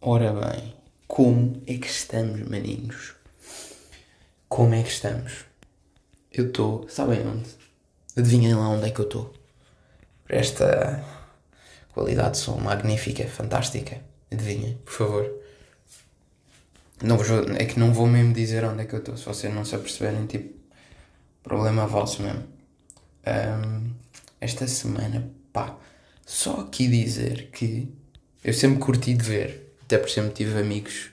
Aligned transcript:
Ora 0.00 0.32
bem, 0.32 0.74
como 1.08 1.60
é 1.66 1.76
que 1.76 1.88
estamos, 1.88 2.48
maninhos? 2.48 3.16
Como 4.48 4.72
é 4.72 4.80
que 4.84 4.90
estamos? 4.90 5.44
Eu 6.32 6.46
estou, 6.46 6.88
sabem 6.88 7.26
onde? 7.26 7.48
Adivinhem 8.16 8.54
lá 8.54 8.68
onde 8.68 8.86
é 8.86 8.90
que 8.92 9.00
eu 9.00 9.06
estou. 9.06 9.34
Esta 10.28 11.04
qualidade 11.92 12.34
de 12.34 12.38
som 12.38 12.58
magnífica, 12.58 13.26
fantástica. 13.26 14.00
Adivinhem, 14.30 14.78
por 14.84 14.92
favor. 14.92 15.42
Não 17.02 17.16
vos 17.16 17.28
é 17.58 17.64
que 17.64 17.80
não 17.80 17.92
vou 17.92 18.06
mesmo 18.06 18.32
dizer 18.32 18.64
onde 18.64 18.82
é 18.82 18.84
que 18.84 18.94
eu 18.94 19.00
estou, 19.00 19.16
se 19.16 19.24
vocês 19.24 19.52
não 19.52 19.64
se 19.64 19.74
aperceberem, 19.74 20.26
tipo, 20.26 20.54
problema 21.42 21.88
vosso 21.88 22.22
mesmo. 22.22 22.44
Um, 23.26 23.90
esta 24.40 24.68
semana, 24.68 25.28
pá, 25.52 25.76
só 26.24 26.60
aqui 26.60 26.86
dizer 26.86 27.50
que 27.50 27.92
eu 28.44 28.54
sempre 28.54 28.78
curti 28.78 29.12
de 29.14 29.24
ver, 29.24 29.67
até 29.88 29.96
por 29.96 30.10
sempre 30.10 30.32
tive 30.32 30.60
amigos 30.60 31.10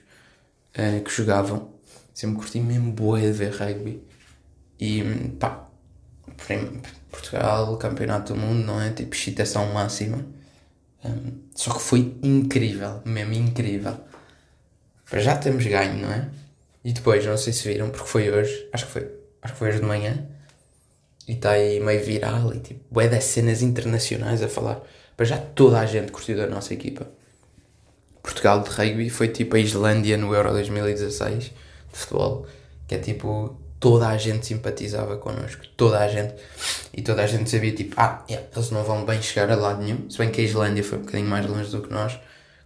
uh, 0.76 1.02
que 1.02 1.10
jogavam, 1.10 1.72
sempre 2.12 2.36
curti 2.36 2.60
mesmo 2.60 2.92
boa 2.92 3.18
de 3.18 3.32
ver 3.32 3.52
rugby. 3.52 4.02
E 4.78 5.02
pá, 5.40 5.66
Portugal, 7.10 7.74
campeonato 7.78 8.34
do 8.34 8.38
mundo, 8.38 8.66
não 8.66 8.78
é? 8.78 8.90
Tipo, 8.90 9.14
excitação 9.14 9.72
máxima. 9.72 10.26
Um, 11.02 11.40
só 11.54 11.72
que 11.72 11.80
foi 11.80 12.18
incrível, 12.22 13.00
mesmo 13.06 13.32
incrível. 13.32 13.96
Para 15.08 15.20
já 15.20 15.38
temos 15.38 15.64
ganho, 15.64 15.96
não 15.96 16.12
é? 16.12 16.28
E 16.84 16.92
depois, 16.92 17.24
não 17.24 17.38
sei 17.38 17.54
se 17.54 17.66
viram, 17.66 17.88
porque 17.88 18.06
foi 18.06 18.30
hoje, 18.30 18.68
acho 18.74 18.84
que 18.86 18.92
foi, 18.92 19.10
acho 19.40 19.54
que 19.54 19.58
foi 19.58 19.68
hoje 19.70 19.80
de 19.80 19.86
manhã, 19.86 20.28
e 21.26 21.32
está 21.32 21.52
aí 21.52 21.80
meio 21.80 22.04
viral, 22.04 22.52
e 22.54 22.60
tipo, 22.60 23.00
é 23.00 23.08
das 23.08 23.24
cenas 23.24 23.62
internacionais 23.62 24.42
a 24.42 24.48
falar. 24.48 24.82
Para 25.16 25.24
já 25.24 25.38
toda 25.38 25.80
a 25.80 25.86
gente 25.86 26.12
curtiu 26.12 26.36
da 26.36 26.46
nossa 26.46 26.74
equipa. 26.74 27.15
Portugal 28.26 28.60
de 28.60 28.70
rugby 28.70 29.08
foi 29.08 29.28
tipo 29.28 29.54
a 29.54 29.60
Islândia 29.60 30.16
no 30.16 30.34
Euro 30.34 30.50
2016 30.50 31.44
de 31.44 31.52
futebol, 31.92 32.44
que 32.88 32.96
é 32.96 32.98
tipo, 32.98 33.56
toda 33.78 34.08
a 34.08 34.18
gente 34.18 34.44
simpatizava 34.44 35.16
connosco, 35.16 35.62
toda 35.76 36.00
a 36.00 36.08
gente, 36.08 36.34
e 36.92 37.02
toda 37.02 37.22
a 37.22 37.26
gente 37.28 37.48
sabia 37.48 37.72
tipo, 37.72 37.94
ah, 37.96 38.24
yeah, 38.28 38.44
eles 38.52 38.70
não 38.72 38.82
vão 38.82 39.04
bem 39.04 39.22
chegar 39.22 39.48
a 39.52 39.54
lado 39.54 39.80
nenhum, 39.80 40.10
se 40.10 40.18
bem 40.18 40.32
que 40.32 40.40
a 40.40 40.44
Islândia 40.44 40.82
foi 40.82 40.98
um 40.98 41.02
bocadinho 41.02 41.30
mais 41.30 41.46
longe 41.46 41.70
do 41.70 41.80
que 41.80 41.92
nós, 41.92 42.18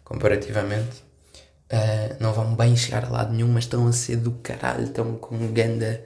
comparativamente. 0.02 1.04
Uh, 1.70 2.16
não 2.18 2.32
vão 2.32 2.56
bem 2.56 2.74
chegar 2.74 3.04
a 3.04 3.10
lado 3.10 3.34
nenhum, 3.34 3.48
mas 3.48 3.64
estão 3.64 3.86
a 3.86 3.92
ser 3.92 4.16
do 4.16 4.30
caralho, 4.42 4.84
estão 4.84 5.16
com 5.16 5.36
ganda, 5.52 6.02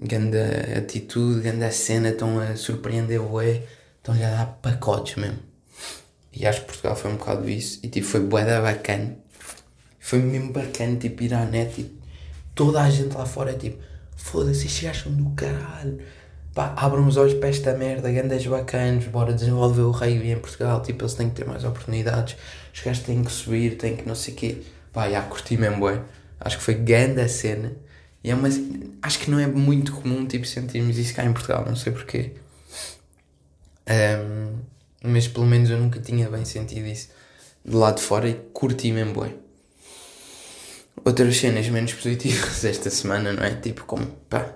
ganda 0.00 0.78
atitude, 0.78 1.42
ganda 1.42 1.70
cena, 1.70 2.08
estão 2.08 2.40
a 2.40 2.56
surpreender 2.56 3.20
o 3.20 3.40
E, 3.40 3.62
estão-lhe 3.98 4.24
a 4.24 4.30
dar 4.30 4.46
pacotes 4.62 5.16
mesmo. 5.16 5.51
E 6.32 6.46
acho 6.46 6.60
que 6.62 6.66
Portugal 6.66 6.96
foi 6.96 7.10
um 7.12 7.16
bocado 7.16 7.48
isso, 7.48 7.80
e 7.82 7.88
tipo, 7.88 8.06
foi 8.06 8.20
boeda 8.20 8.60
bacana. 8.60 9.16
Foi 10.00 10.18
mesmo 10.20 10.52
bacana, 10.52 10.96
tipo, 10.96 11.22
ir 11.22 11.34
à 11.34 11.44
net 11.44 11.80
e 11.80 11.98
toda 12.54 12.82
a 12.82 12.90
gente 12.90 13.14
lá 13.16 13.26
fora, 13.26 13.54
tipo, 13.54 13.82
foda-se, 14.16 14.66
estes 14.66 14.84
gajos 14.84 15.02
são 15.04 15.12
do 15.12 15.30
caralho. 15.30 16.00
Pá, 16.54 16.74
abram 16.76 17.06
os 17.06 17.16
olhos 17.16 17.34
para 17.34 17.48
esta 17.48 17.72
merda, 17.74 18.10
grandes 18.10 18.46
bacanos, 18.46 19.06
bora 19.06 19.32
desenvolver 19.32 19.82
o 19.82 19.90
rugby 19.90 20.32
em 20.32 20.38
Portugal, 20.38 20.82
tipo, 20.82 21.02
eles 21.02 21.14
têm 21.14 21.30
que 21.30 21.36
ter 21.36 21.46
mais 21.46 21.64
oportunidades 21.64 22.36
os 22.72 22.80
gajos 22.80 23.02
têm 23.04 23.22
que 23.22 23.30
subir, 23.30 23.76
têm 23.76 23.96
que 23.96 24.06
não 24.08 24.14
sei 24.14 24.34
o 24.34 24.36
quê. 24.36 24.62
Pá, 24.92 25.10
já 25.10 25.22
curti 25.22 25.56
mesmo, 25.56 25.78
bué. 25.78 26.02
Acho 26.40 26.58
que 26.58 26.64
foi 26.64 26.74
grande 26.74 27.20
a 27.20 27.28
cena. 27.28 27.72
E 28.24 28.30
é 28.30 28.34
uma, 28.34 28.48
acho 29.02 29.18
que 29.18 29.30
não 29.30 29.38
é 29.38 29.46
muito 29.46 29.92
comum, 29.92 30.26
tipo, 30.26 30.46
sentirmos 30.46 30.98
isso 30.98 31.14
cá 31.14 31.24
em 31.24 31.32
Portugal, 31.32 31.64
não 31.66 31.76
sei 31.76 31.92
porquê. 31.92 32.32
Um, 33.88 34.58
mas 35.02 35.28
pelo 35.28 35.46
menos 35.46 35.70
eu 35.70 35.78
nunca 35.78 36.00
tinha 36.00 36.28
bem 36.28 36.44
sentido 36.44 36.86
isso 36.86 37.08
de 37.64 37.76
lá 37.76 37.92
de 37.92 38.02
fora 38.02 38.28
e 38.28 38.34
curti 38.52 38.92
mesmo, 38.92 39.14
bué. 39.14 39.34
Outras 41.04 41.36
cenas 41.36 41.68
menos 41.68 41.92
positivas 41.94 42.64
esta 42.64 42.90
semana, 42.90 43.32
não 43.32 43.44
é? 43.44 43.54
Tipo, 43.54 43.84
como, 43.84 44.06
pá, 44.28 44.54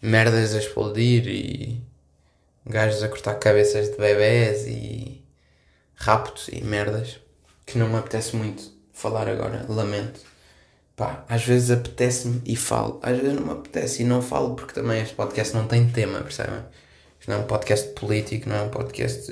merdas 0.00 0.54
a 0.54 0.58
explodir 0.58 1.26
e 1.26 1.82
gajos 2.64 3.02
a 3.02 3.08
cortar 3.08 3.34
cabeças 3.34 3.90
de 3.90 3.96
bebés 3.96 4.66
e 4.66 5.24
raptos 5.94 6.48
e 6.48 6.62
merdas 6.62 7.18
que 7.64 7.78
não 7.78 7.88
me 7.88 7.96
apetece 7.96 8.36
muito 8.36 8.72
falar 8.92 9.28
agora, 9.28 9.66
lamento. 9.68 10.20
Pá, 10.96 11.24
às 11.28 11.44
vezes 11.44 11.70
apetece-me 11.70 12.40
e 12.46 12.56
falo, 12.56 12.98
às 13.02 13.18
vezes 13.18 13.34
não 13.34 13.44
me 13.44 13.52
apetece 13.52 14.02
e 14.02 14.06
não 14.06 14.22
falo 14.22 14.54
porque 14.54 14.72
também 14.72 15.02
este 15.02 15.14
podcast 15.14 15.54
não 15.54 15.66
tem 15.66 15.86
tema, 15.90 16.20
percebem? 16.22 16.60
Isto 17.20 17.30
não 17.30 17.38
é 17.38 17.40
um 17.40 17.46
podcast 17.46 17.88
político, 17.88 18.48
não 18.48 18.56
é 18.56 18.62
um 18.62 18.70
podcast 18.70 19.30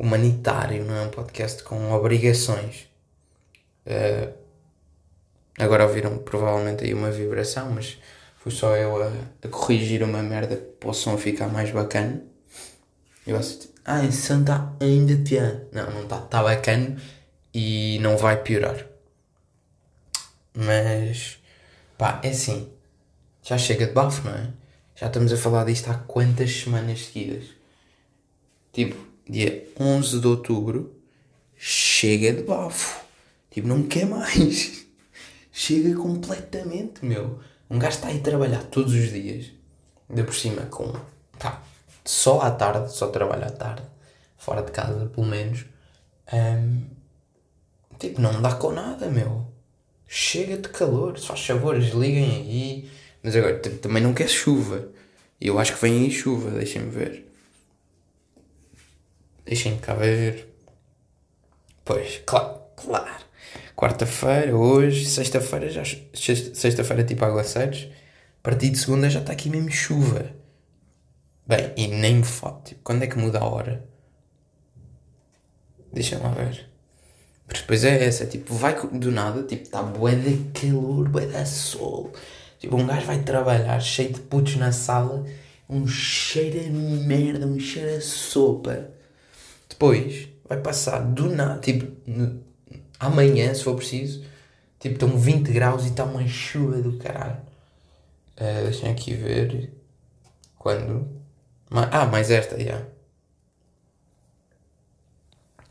humanitário, 0.00 0.82
não 0.82 0.96
é 0.96 1.02
um 1.02 1.10
podcast 1.10 1.62
com 1.62 1.92
obrigações. 1.92 2.88
Uh, 3.86 4.32
agora 5.58 5.86
ouviram 5.86 6.16
provavelmente 6.18 6.84
aí 6.84 6.94
uma 6.94 7.10
vibração, 7.10 7.70
mas 7.70 7.98
fui 8.38 8.50
só 8.50 8.74
eu 8.76 9.02
a, 9.02 9.12
a 9.44 9.48
corrigir 9.48 10.02
uma 10.02 10.22
merda 10.22 10.56
para 10.56 10.88
o 10.88 10.94
som 10.94 11.18
ficar 11.18 11.48
mais 11.48 11.70
bacana. 11.70 12.22
E 13.26 13.32
vocês 13.32 13.70
ah, 13.84 14.10
som 14.10 14.40
está 14.40 14.72
ainda 14.80 15.16
pior. 15.16 15.62
Não, 15.70 15.90
não 15.90 16.02
está. 16.04 16.18
Está 16.18 16.42
bacana 16.42 16.96
e 17.52 17.98
não 18.00 18.16
vai 18.16 18.42
piorar. 18.42 18.86
Mas, 20.54 21.38
pá, 21.98 22.20
é 22.22 22.30
assim. 22.30 22.70
Já 23.42 23.58
chega 23.58 23.86
de 23.86 23.92
bafo, 23.92 24.26
não 24.26 24.34
é? 24.34 24.48
Já 24.94 25.08
estamos 25.08 25.32
a 25.32 25.36
falar 25.36 25.64
disto 25.64 25.90
há 25.90 25.94
quantas 25.94 26.50
semanas 26.50 27.06
seguidas? 27.06 27.44
Tipo, 28.72 28.96
dia 29.30 29.66
11 29.78 30.20
de 30.20 30.26
outubro, 30.26 30.94
chega 31.56 32.32
de 32.32 32.42
bafo. 32.42 33.04
Tipo, 33.50 33.68
não 33.68 33.82
quer 33.84 34.06
mais. 34.06 34.86
Chega 35.52 35.94
completamente, 35.96 37.04
meu. 37.04 37.40
Um 37.68 37.78
gajo 37.78 37.96
está 37.96 38.08
aí 38.08 38.18
a 38.18 38.22
trabalhar 38.22 38.62
todos 38.64 38.94
os 38.94 39.10
dias. 39.10 39.50
Ainda 40.08 40.24
por 40.24 40.34
cima, 40.34 40.62
com. 40.66 40.92
Pá, 41.38 41.62
só 42.04 42.40
à 42.40 42.50
tarde, 42.50 42.92
só 42.92 43.08
trabalho 43.08 43.44
à 43.44 43.50
tarde, 43.50 43.82
fora 44.36 44.62
de 44.62 44.72
casa 44.72 45.06
pelo 45.06 45.26
menos, 45.26 45.64
um, 46.32 46.82
tipo, 47.98 48.20
não 48.20 48.40
dá 48.40 48.54
com 48.54 48.72
nada, 48.72 49.08
meu. 49.08 49.46
Chega 50.06 50.56
de 50.56 50.68
calor, 50.68 51.18
se 51.18 51.26
faz 51.26 51.44
favor, 51.46 51.78
desliguem 51.78 52.24
aí. 52.24 52.90
Mas 53.22 53.36
agora 53.36 53.58
também 53.58 54.02
não 54.02 54.14
quer 54.14 54.28
chuva. 54.28 54.88
Eu 55.40 55.58
acho 55.58 55.74
que 55.74 55.80
vem 55.80 56.04
aí 56.04 56.10
chuva, 56.10 56.50
deixem-me 56.50 56.90
ver. 56.90 57.29
Deixem 59.44 59.78
cá 59.78 59.94
ver. 59.94 60.48
Pois, 61.84 62.22
claro, 62.26 62.60
claro. 62.76 63.24
Quarta-feira, 63.74 64.56
hoje, 64.56 65.06
sexta-feira 65.06 65.70
já. 65.70 65.82
Sexta-feira 66.14 67.02
tipo 67.04 67.24
aguaceiros. 67.24 67.88
A 68.40 68.42
partir 68.42 68.70
de 68.70 68.78
segunda 68.78 69.10
já 69.10 69.20
está 69.20 69.32
aqui 69.32 69.48
mesmo 69.48 69.70
chuva. 69.70 70.30
Bem, 71.46 71.72
e 71.76 71.88
nem 71.88 72.16
me 72.16 72.24
falo, 72.24 72.60
tipo, 72.64 72.80
quando 72.84 73.02
é 73.02 73.06
que 73.06 73.18
muda 73.18 73.40
a 73.40 73.44
hora? 73.44 73.84
Deixa-me 75.92 76.22
lá 76.22 76.30
ver. 76.30 76.68
Porque 77.46 77.62
depois 77.62 77.82
é 77.84 78.04
essa, 78.04 78.24
tipo, 78.26 78.54
vai 78.54 78.74
do 78.92 79.10
nada, 79.10 79.42
tipo, 79.42 79.64
está 79.64 79.82
bué 79.82 80.14
de 80.14 80.36
calor, 80.52 81.08
bué 81.08 81.26
de 81.26 81.48
sol. 81.48 82.12
Tipo, 82.60 82.76
um 82.76 82.86
gajo 82.86 83.06
vai 83.06 83.22
trabalhar 83.22 83.80
cheio 83.80 84.12
de 84.12 84.20
putos 84.20 84.56
na 84.56 84.70
sala, 84.70 85.26
um 85.68 85.86
cheiro 85.88 86.60
a 86.60 86.70
merda, 86.70 87.46
um 87.46 87.58
cheiro 87.58 87.96
a 87.96 88.00
sopa. 88.00 88.90
Depois 89.80 90.28
vai 90.46 90.60
passar 90.60 90.98
do 90.98 91.34
nada, 91.34 91.58
tipo, 91.58 91.90
amanhã, 92.98 93.54
se 93.54 93.64
for 93.64 93.74
preciso, 93.74 94.22
tipo, 94.78 94.92
estão 94.92 95.18
20 95.18 95.50
graus 95.50 95.84
e 95.84 95.88
está 95.88 96.04
uma 96.04 96.28
chuva 96.28 96.82
do 96.82 96.98
caralho. 96.98 97.40
Uh, 98.36 98.64
deixem 98.64 98.90
aqui 98.90 99.14
ver 99.14 99.72
quando 100.58 101.08
ah, 101.70 102.04
mais 102.04 102.30
esta, 102.30 102.58
já. 102.58 102.62
Yeah. 102.62 102.86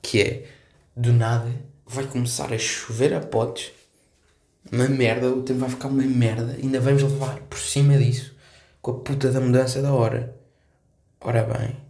Que 0.01 0.21
é, 0.23 0.47
do 0.95 1.13
nada, 1.13 1.53
vai 1.85 2.07
começar 2.07 2.51
a 2.51 2.57
chover 2.57 3.13
a 3.13 3.19
potes. 3.19 3.71
Uma 4.71 4.87
merda, 4.87 5.29
o 5.29 5.43
tempo 5.43 5.59
vai 5.59 5.69
ficar 5.69 5.87
uma 5.87 6.01
merda. 6.01 6.53
Ainda 6.53 6.79
vamos 6.79 7.03
levar 7.03 7.39
por 7.41 7.59
cima 7.59 7.95
disso 7.95 8.35
com 8.81 8.89
a 8.89 8.99
puta 9.01 9.31
da 9.31 9.39
mudança 9.39 9.83
da 9.83 9.93
hora. 9.93 10.35
Ora 11.21 11.43
bem. 11.43 11.88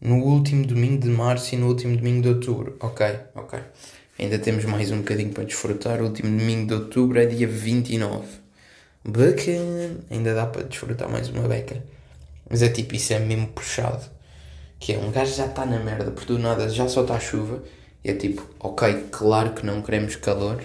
No 0.00 0.16
último 0.16 0.64
domingo 0.64 1.02
de 1.02 1.08
março 1.08 1.54
e 1.54 1.58
no 1.58 1.66
último 1.66 1.96
domingo 1.96 2.22
de 2.22 2.28
outubro. 2.28 2.76
Ok, 2.80 3.04
ok. 3.34 3.58
Ainda 4.16 4.38
temos 4.38 4.64
mais 4.64 4.92
um 4.92 4.98
bocadinho 4.98 5.32
para 5.32 5.42
desfrutar. 5.44 6.00
O 6.00 6.04
último 6.04 6.38
domingo 6.38 6.68
de 6.68 6.74
outubro 6.74 7.18
é 7.18 7.26
dia 7.26 7.48
29. 7.48 8.26
Bacana. 9.04 9.96
Ainda 10.08 10.34
dá 10.34 10.46
para 10.46 10.62
desfrutar 10.62 11.10
mais 11.10 11.28
uma 11.28 11.48
beca. 11.48 11.82
Mas 12.48 12.62
é 12.62 12.68
tipo, 12.68 12.94
isso 12.94 13.12
é 13.12 13.18
mesmo 13.18 13.48
puxado. 13.48 14.04
Que 14.78 14.94
é 14.94 14.98
um 14.98 15.10
gajo 15.10 15.34
já 15.34 15.46
está 15.46 15.66
na 15.66 15.80
merda, 15.80 16.12
por 16.12 16.24
do 16.24 16.38
nada 16.38 16.68
já 16.68 16.88
só 16.88 17.02
está 17.02 17.16
a 17.16 17.20
chuva. 17.20 17.62
E 18.04 18.10
é 18.10 18.14
tipo, 18.14 18.48
ok, 18.60 19.06
claro 19.10 19.52
que 19.52 19.66
não 19.66 19.82
queremos 19.82 20.14
calor. 20.14 20.62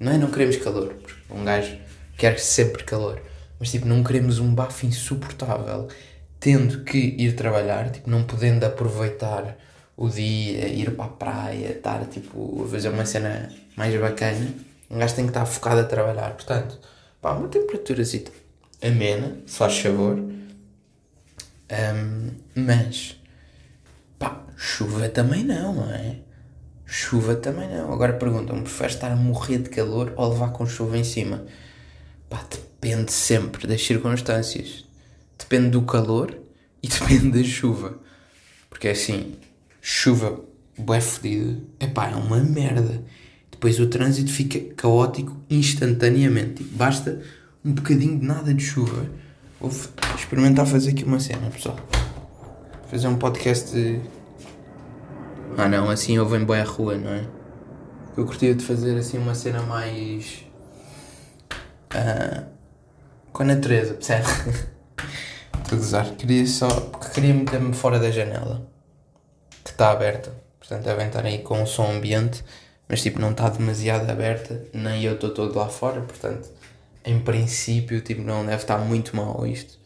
Não 0.00 0.12
é 0.12 0.18
não 0.18 0.30
queremos 0.30 0.56
calor, 0.56 0.94
porque 0.94 1.14
um 1.30 1.44
gajo 1.44 1.76
quer 2.16 2.38
sempre 2.38 2.84
calor. 2.84 3.20
Mas 3.58 3.70
tipo, 3.70 3.86
não 3.86 4.02
queremos 4.02 4.38
um 4.38 4.54
bafo 4.54 4.86
insuportável, 4.86 5.88
tendo 6.40 6.84
que 6.84 6.98
ir 6.98 7.34
trabalhar, 7.34 7.90
tipo, 7.90 8.10
não 8.10 8.24
podendo 8.24 8.64
aproveitar 8.64 9.56
o 9.96 10.08
dia, 10.08 10.68
ir 10.68 10.94
para 10.94 11.06
a 11.06 11.08
praia, 11.08 11.72
estar 11.72 12.04
tipo 12.06 12.64
a 12.64 12.68
fazer 12.68 12.88
uma 12.90 13.06
cena 13.06 13.50
mais 13.76 13.98
bacana, 13.98 14.54
um 14.90 14.98
gajo 14.98 15.14
tem 15.14 15.24
que 15.24 15.30
estar 15.30 15.46
focado 15.46 15.80
a 15.80 15.84
trabalhar. 15.84 16.32
Portanto, 16.34 16.78
pá, 17.20 17.32
uma 17.32 17.48
temperatura 17.48 18.02
assim 18.02 18.24
amena, 18.82 19.38
se 19.46 19.56
faz 19.56 19.78
favor. 19.78 20.18
Um, 21.68 22.30
mas, 22.54 23.20
pá, 24.18 24.44
chuva 24.56 25.08
também 25.08 25.42
não, 25.42 25.74
não 25.74 25.92
é? 25.92 26.16
Chuva 26.84 27.34
também 27.34 27.68
não. 27.68 27.92
Agora 27.92 28.12
perguntam-me, 28.12 28.62
preferes 28.62 28.94
estar 28.94 29.10
a 29.10 29.16
morrer 29.16 29.58
de 29.58 29.70
calor 29.70 30.12
ou 30.16 30.28
levar 30.28 30.52
com 30.52 30.66
chuva 30.66 30.96
em 30.96 31.04
cima? 31.04 31.44
Pá, 32.30 32.44
depende 32.48 33.12
sempre 33.12 33.66
das 33.66 33.84
circunstâncias. 33.84 34.85
Depende 35.38 35.70
do 35.70 35.82
calor 35.82 36.36
e 36.82 36.88
depende 36.88 37.30
da 37.30 37.44
chuva. 37.44 37.98
Porque 38.70 38.88
é 38.88 38.92
assim, 38.92 39.36
chuva 39.80 40.40
bué 40.78 41.00
fodida, 41.00 41.60
epá, 41.80 42.10
é 42.10 42.14
uma 42.14 42.38
merda. 42.38 43.02
Depois 43.50 43.80
o 43.80 43.86
trânsito 43.86 44.30
fica 44.30 44.60
caótico 44.74 45.36
instantaneamente. 45.48 46.62
Tipo, 46.62 46.76
basta 46.76 47.22
um 47.64 47.72
bocadinho 47.72 48.18
de 48.18 48.26
nada 48.26 48.52
de 48.52 48.62
chuva. 48.62 49.10
Vou 49.60 49.70
experimentar 50.14 50.66
fazer 50.66 50.90
aqui 50.90 51.04
uma 51.04 51.18
cena, 51.18 51.50
pessoal. 51.50 51.78
Fazer 52.90 53.08
um 53.08 53.16
podcast 53.16 53.72
de 53.72 54.00
ah 55.58 55.68
não, 55.68 55.88
assim 55.88 56.18
ouvem 56.18 56.44
bem 56.44 56.60
a 56.60 56.64
rua, 56.64 56.98
não 56.98 57.10
é? 57.10 57.26
Eu 58.14 58.26
curtia 58.26 58.54
de 58.54 58.62
fazer 58.62 58.94
assim 58.98 59.16
uma 59.16 59.34
cena 59.34 59.62
mais. 59.62 60.44
Uh, 61.94 62.44
com 63.32 63.42
a 63.42 63.46
natureza, 63.46 63.94
percebe? 63.94 64.26
Estou 65.66 65.78
a 65.78 65.80
gozar. 65.80 66.14
Queria 66.14 66.46
só. 66.46 66.68
Porque 66.68 67.08
queria 67.08 67.34
meter-me 67.34 67.74
fora 67.74 67.98
da 67.98 68.08
janela. 68.08 68.70
Que 69.64 69.70
está 69.70 69.90
aberta. 69.90 70.32
Portanto 70.60 70.84
devem 70.84 71.08
estar 71.08 71.26
aí 71.26 71.38
com 71.38 71.60
um 71.60 71.66
som 71.66 71.90
ambiente. 71.90 72.44
Mas 72.88 73.02
tipo, 73.02 73.18
não 73.18 73.32
está 73.32 73.48
demasiado 73.48 74.08
aberta. 74.08 74.62
Nem 74.72 75.02
eu 75.02 75.14
estou 75.14 75.30
todo 75.30 75.58
lá 75.58 75.68
fora. 75.68 76.02
Portanto, 76.02 76.48
em 77.04 77.18
princípio, 77.18 78.00
tipo, 78.00 78.22
não 78.22 78.46
deve 78.46 78.62
estar 78.62 78.78
muito 78.78 79.16
mal 79.16 79.44
isto. 79.44 79.76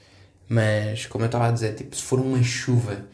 Mas, 0.47 1.07
como 1.07 1.25
eu 1.25 1.27
estava 1.27 1.47
a 1.49 1.51
dizer, 1.51 1.75
tipo, 1.75 1.97
se 1.97 2.03
for 2.03 2.21
uma 2.21 2.43
chuva 2.43 3.07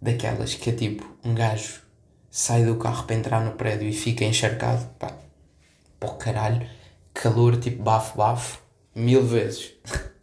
daquelas 0.00 0.54
que 0.54 0.70
é 0.70 0.72
tipo 0.72 1.06
um 1.24 1.34
gajo 1.34 1.82
sai 2.30 2.64
do 2.64 2.76
carro 2.76 3.04
para 3.04 3.16
entrar 3.16 3.44
no 3.44 3.52
prédio 3.52 3.86
e 3.86 3.92
fica 3.92 4.24
encharcado, 4.24 4.86
pá, 4.98 5.12
pô 6.00 6.08
caralho, 6.14 6.66
calor 7.12 7.58
tipo 7.58 7.82
bafo-bafo, 7.82 8.60
mil 8.94 9.22
vezes. 9.22 9.74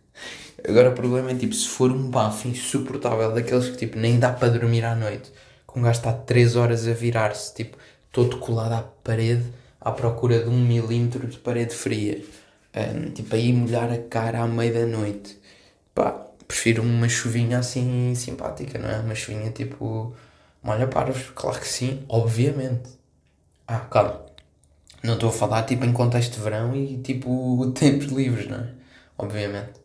Agora 0.68 0.90
o 0.90 0.94
problema 0.94 1.32
é 1.32 1.36
tipo, 1.36 1.54
se 1.54 1.68
for 1.68 1.92
um 1.92 2.10
bafo 2.10 2.48
insuportável, 2.48 3.34
daqueles 3.34 3.70
que 3.70 3.78
tipo 3.78 3.98
nem 3.98 4.20
dá 4.20 4.32
para 4.32 4.50
dormir 4.50 4.86
à 4.86 4.96
noite, 4.96 5.32
com 5.66 5.80
um 5.80 5.84
gajo 5.84 6.00
está 6.00 6.14
3 6.14 6.56
horas 6.56 6.88
a 6.88 6.94
virar-se, 6.94 7.54
tipo, 7.54 7.78
todo 8.12 8.38
colado 8.38 8.74
à 8.74 8.82
parede, 9.04 9.46
à 9.80 9.92
procura 9.92 10.44
de 10.44 10.50
um 10.50 10.60
milímetro 10.60 11.28
de 11.28 11.38
parede 11.40 11.74
fria, 11.74 12.24
um, 12.76 13.12
tipo, 13.12 13.36
aí 13.36 13.52
molhar 13.54 13.92
a 13.92 13.98
cara 13.98 14.42
à 14.42 14.48
meia 14.48 14.74
da 14.74 14.86
noite, 14.86 15.40
pá, 15.96 16.12
prefiro 16.48 16.84
uma 16.84 17.10
chuvinha 17.10 17.60
assim 17.60 18.14
simpática, 18.16 18.78
não 18.78 18.90
é? 18.90 19.00
Uma 19.00 19.16
chuvinha 19.16 19.52
tipo 19.52 20.16
Molha 20.64 20.88
parvos, 20.88 21.32
claro 21.34 21.60
que 21.60 21.68
sim, 21.68 22.06
obviamente. 22.08 22.90
Ah, 23.68 23.80
calma. 23.80 24.26
Não 25.04 25.16
estou 25.16 25.30
a 25.30 25.32
falar 25.34 25.64
tipo 25.64 25.86
em 25.86 25.94
contexto 25.94 26.36
de 26.36 26.42
verão 26.42 26.76
e 26.76 27.00
tipo 27.00 27.72
tempos 27.74 28.08
livres, 28.08 28.48
não 28.48 28.58
é? 28.60 28.70
Obviamente. 29.18 29.81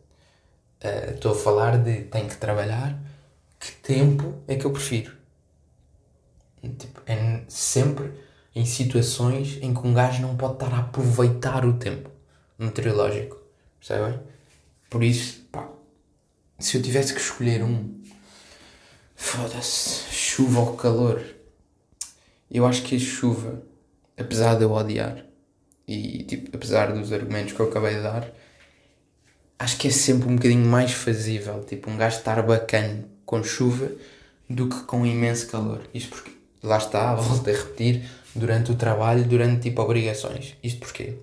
Uh, 0.83 1.15
estou 1.15 1.31
a 1.31 1.35
falar 1.35 1.77
de 1.77 2.03
tenho 2.03 2.27
que 2.27 2.37
trabalhar, 2.37 2.99
que 3.59 3.71
tempo 3.71 4.35
é 4.47 4.55
que 4.55 4.65
eu 4.65 4.71
prefiro? 4.71 5.15
Tipo, 6.77 7.01
é 7.05 7.43
sempre 7.47 8.11
em 8.53 8.65
situações 8.65 9.57
em 9.61 9.73
que 9.73 9.87
um 9.87 9.93
gajo 9.93 10.21
não 10.21 10.35
pode 10.35 10.53
estar 10.53 10.73
a 10.73 10.79
aproveitar 10.79 11.65
o 11.65 11.73
tempo 11.73 12.11
meteorológico. 12.59 13.37
Percebem? 13.79 14.19
Por 14.89 15.03
isso, 15.03 15.47
pá, 15.51 15.69
se 16.59 16.77
eu 16.77 16.81
tivesse 16.81 17.13
que 17.13 17.21
escolher 17.21 17.63
um 17.63 17.97
Foda-se. 19.17 20.13
Chuva 20.13 20.59
ou 20.59 20.77
calor. 20.77 21.21
Eu 22.49 22.65
acho 22.65 22.83
que 22.83 22.95
a 22.95 22.99
chuva, 22.99 23.63
apesar 24.15 24.55
de 24.55 24.63
eu 24.63 24.71
odiar, 24.71 25.25
e 25.87 26.23
tipo, 26.23 26.55
apesar 26.55 26.93
dos 26.93 27.11
argumentos 27.11 27.51
que 27.53 27.59
eu 27.59 27.67
acabei 27.67 27.95
de 27.95 28.03
dar, 28.03 28.31
acho 29.59 29.77
que 29.77 29.87
é 29.87 29.91
sempre 29.91 30.29
um 30.29 30.35
bocadinho 30.35 30.65
mais 30.65 30.91
fazível. 30.91 31.63
Tipo, 31.63 31.89
um 31.89 31.97
gajo 31.97 32.17
estar 32.17 32.41
bacana 32.41 33.05
com 33.25 33.43
chuva 33.43 33.91
do 34.49 34.67
que 34.69 34.81
com 34.83 35.05
imenso 35.05 35.47
calor. 35.47 35.81
Isto 35.93 36.09
porque, 36.09 36.31
lá 36.63 36.77
está, 36.77 37.13
volto 37.15 37.49
a 37.49 37.53
repetir, 37.53 38.09
durante 38.35 38.71
o 38.71 38.75
trabalho, 38.75 39.23
durante 39.25 39.63
tipo 39.63 39.81
obrigações. 39.81 40.55
Isto 40.63 40.79
porquê? 40.79 41.17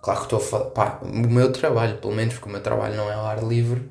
Claro 0.00 0.20
que 0.20 0.26
estou 0.26 0.38
a 0.38 0.42
falar, 0.42 0.64
pá, 0.70 1.00
o 1.02 1.08
meu 1.08 1.52
trabalho, 1.52 1.98
pelo 1.98 2.14
menos 2.14 2.34
porque 2.34 2.48
o 2.48 2.52
meu 2.52 2.60
trabalho 2.60 2.96
não 2.96 3.10
é 3.10 3.14
ao 3.14 3.24
ar 3.24 3.42
livre 3.42 3.88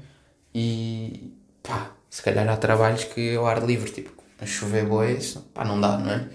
e 0.53 1.33
pá, 1.63 1.91
se 2.09 2.21
calhar 2.21 2.47
há 2.49 2.57
trabalhos 2.57 3.05
que 3.05 3.35
ao 3.35 3.47
ar 3.47 3.63
livre, 3.63 3.89
tipo, 3.91 4.11
a 4.39 4.45
chover 4.45 4.85
boas, 4.85 5.37
pá, 5.53 5.63
não 5.63 5.79
dá, 5.79 5.97
não 5.97 6.11
é? 6.11 6.27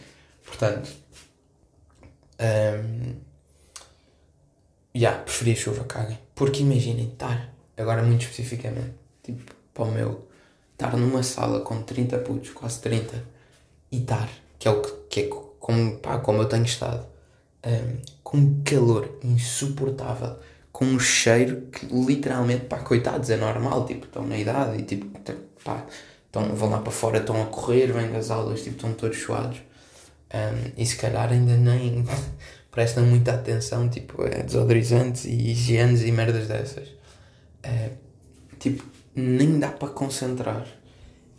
Portanto, 0.44 0.90
um, 2.40 3.14
yeah, 4.96 5.22
preferia 5.22 5.54
chuva, 5.54 5.84
caguem. 5.84 6.19
Porque 6.34 6.62
imaginem, 6.62 7.08
estar, 7.08 7.52
agora 7.76 8.02
muito 8.02 8.22
especificamente, 8.22 8.94
tipo, 9.22 9.54
para 9.72 9.84
o 9.84 9.93
meu, 9.93 10.26
estar 10.72 10.96
numa 10.96 11.22
sala 11.22 11.60
com 11.60 11.82
30 11.82 12.19
putos, 12.19 12.50
quase 12.50 12.81
30, 12.81 13.22
e 13.93 13.98
estar, 13.98 14.28
que 14.58 14.69
é 14.69 14.70
o 14.70 14.81
que, 14.81 14.93
que 15.08 15.20
é 15.20 15.28
como, 15.60 15.98
pá, 15.98 16.19
como 16.19 16.43
eu 16.43 16.48
tenho 16.48 16.64
estado, 16.64 17.06
um, 17.66 17.96
com 18.22 18.62
calor 18.62 19.19
insuportável, 19.22 20.37
com 20.72 20.84
um 20.84 20.98
cheiro 20.98 21.69
que 21.72 21.87
literalmente, 21.87 22.66
pá, 22.66 22.78
coitados, 22.78 23.31
é 23.31 23.37
normal, 23.37 23.87
tipo, 23.87 24.06
estão 24.06 24.26
na 24.26 24.37
idade 24.37 24.78
e 24.78 24.82
tipo, 24.82 25.06
pá, 25.64 25.87
então 26.28 26.54
vão 26.54 26.69
lá 26.69 26.81
para 26.81 26.93
fora, 26.93 27.19
estão 27.19 27.43
a 27.43 27.46
correr, 27.46 27.93
vêm 27.93 28.10
das 28.12 28.31
aulas, 28.31 28.62
tipo, 28.62 28.76
estão 28.76 28.93
todos 28.93 29.19
suados. 29.19 29.58
Um, 30.34 30.72
e 30.76 30.84
se 30.84 30.96
calhar 30.96 31.31
ainda 31.31 31.56
nem 31.56 32.04
prestam 32.76 33.06
muita 33.06 33.32
atenção, 33.32 33.88
tipo, 33.88 34.23
a 34.23 34.43
desodorizantes 34.43 35.25
e 35.25 35.31
higienes 35.31 36.02
e 36.02 36.12
merdas 36.12 36.46
dessas. 36.46 36.88
Uh, 37.64 37.96
tipo, 38.58 38.84
nem 39.14 39.58
dá 39.58 39.69
para 39.69 39.88
concentrar. 39.88 40.67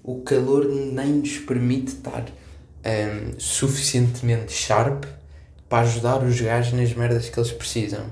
O 0.01 0.22
calor 0.22 0.68
nem 0.68 1.10
nos 1.13 1.38
permite 1.38 1.89
estar 1.89 2.25
um, 2.25 3.39
suficientemente 3.39 4.51
sharp 4.51 5.04
para 5.69 5.84
ajudar 5.84 6.24
os 6.24 6.42
gajos 6.42 6.74
nas 6.74 6.92
merdas 6.95 7.30
que 7.30 7.40
eles 7.40 7.51
precisam. 7.51 8.07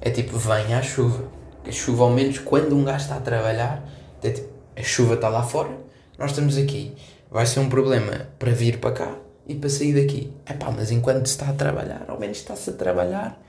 É 0.00 0.08
tipo, 0.08 0.38
vem 0.38 0.72
a 0.72 0.80
chuva. 0.80 1.28
A 1.66 1.72
chuva, 1.72 2.04
ao 2.04 2.10
menos, 2.10 2.38
quando 2.38 2.76
um 2.76 2.84
gajo 2.84 3.02
está 3.02 3.16
a 3.16 3.20
trabalhar, 3.20 3.84
é 4.22 4.30
tipo, 4.30 4.48
a 4.76 4.82
chuva 4.84 5.14
está 5.14 5.28
lá 5.28 5.42
fora, 5.42 5.76
nós 6.16 6.30
estamos 6.30 6.56
aqui. 6.56 6.94
Vai 7.28 7.46
ser 7.46 7.58
um 7.58 7.68
problema 7.68 8.28
para 8.38 8.52
vir 8.52 8.78
para 8.78 8.92
cá 8.92 9.29
e 9.46 9.54
para 9.54 9.68
sair 9.68 9.94
daqui. 9.94 10.32
É 10.46 10.52
pá, 10.52 10.70
mas 10.70 10.90
enquanto 10.90 11.26
está 11.26 11.48
a 11.48 11.52
trabalhar, 11.52 12.04
ao 12.08 12.18
menos 12.18 12.38
está-se 12.38 12.70
a 12.70 12.72
trabalhar 12.72 13.40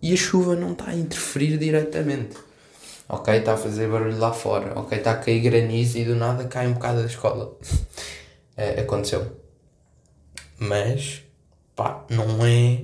e 0.00 0.12
a 0.12 0.16
chuva 0.16 0.54
não 0.54 0.72
está 0.72 0.90
a 0.90 0.94
interferir 0.94 1.58
diretamente. 1.58 2.36
Ok, 3.08 3.34
está 3.34 3.54
a 3.54 3.56
fazer 3.56 3.88
barulho 3.88 4.18
lá 4.18 4.32
fora. 4.32 4.78
Ok, 4.78 4.98
está 4.98 5.12
a 5.12 5.16
cair 5.16 5.40
granizo 5.40 5.98
e 5.98 6.04
do 6.04 6.14
nada 6.14 6.44
cai 6.46 6.66
um 6.66 6.74
bocado 6.74 7.00
da 7.00 7.06
escola. 7.06 7.56
é, 8.56 8.80
aconteceu. 8.82 9.36
Mas, 10.58 11.22
pá, 11.74 12.04
não 12.10 12.44
é 12.44 12.82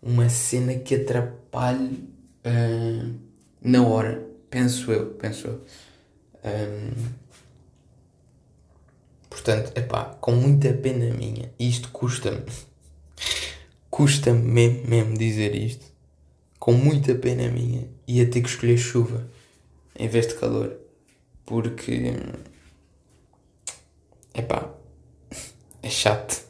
uma 0.00 0.28
cena 0.28 0.74
que 0.74 0.94
atrapalhe 0.94 2.08
uh, 2.46 3.14
na 3.60 3.82
hora. 3.82 4.24
Penso 4.48 4.92
eu, 4.92 5.06
penso 5.14 5.48
eu. 5.48 5.60
Um, 6.44 6.92
portanto, 9.36 9.76
epá, 9.76 10.16
com 10.18 10.32
muita 10.32 10.72
pena 10.72 11.14
minha, 11.14 11.52
isto 11.58 11.90
custa-me, 11.90 12.46
custa-me 13.90 14.42
mesmo, 14.88 15.18
dizer 15.18 15.54
isto, 15.54 15.84
com 16.58 16.72
muita 16.72 17.14
pena 17.14 17.46
minha, 17.50 17.86
ia 18.08 18.26
ter 18.30 18.40
que 18.40 18.48
escolher 18.48 18.78
chuva 18.78 19.28
em 19.94 20.08
vez 20.08 20.26
de 20.26 20.36
calor, 20.36 20.78
porque, 21.44 22.14
epá, 24.34 24.70
é 25.82 25.90
chato, 25.90 26.42